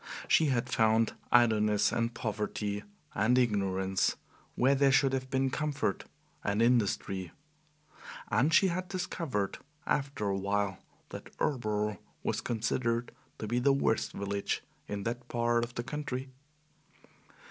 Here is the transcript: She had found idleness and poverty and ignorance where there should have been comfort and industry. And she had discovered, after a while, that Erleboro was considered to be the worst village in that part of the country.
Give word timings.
She 0.27 0.47
had 0.47 0.67
found 0.67 1.13
idleness 1.31 1.91
and 1.91 2.11
poverty 2.11 2.83
and 3.13 3.37
ignorance 3.37 4.15
where 4.55 4.73
there 4.73 4.91
should 4.91 5.13
have 5.13 5.29
been 5.29 5.51
comfort 5.51 6.05
and 6.43 6.59
industry. 6.59 7.31
And 8.31 8.51
she 8.51 8.69
had 8.69 8.87
discovered, 8.87 9.59
after 9.85 10.25
a 10.25 10.37
while, 10.39 10.79
that 11.09 11.29
Erleboro 11.37 11.99
was 12.23 12.41
considered 12.41 13.11
to 13.37 13.45
be 13.45 13.59
the 13.59 13.73
worst 13.73 14.11
village 14.13 14.63
in 14.87 15.03
that 15.03 15.27
part 15.27 15.63
of 15.63 15.75
the 15.75 15.83
country. 15.83 16.29